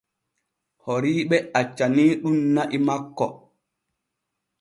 Horiiɓe 0.83 1.37
accaniiɗun 1.59 2.37
na'i 2.55 2.77
makko. 2.87 3.25